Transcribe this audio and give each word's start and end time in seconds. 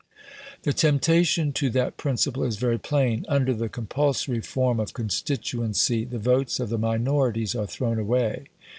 The 0.63 0.73
temptation 0.73 1.53
to 1.53 1.69
that 1.69 1.95
principle 1.95 2.43
is 2.43 2.57
very 2.57 2.79
plain. 2.79 3.23
Under 3.29 3.53
the 3.53 3.69
compulsory 3.69 4.41
form 4.41 4.79
of 4.79 4.95
constituency 4.95 6.05
the 6.05 6.17
votes 6.17 6.59
of 6.59 6.69
the 6.69 6.79
minorities 6.79 7.53
are 7.53 7.67
thrown 7.67 7.99
away. 7.99 8.45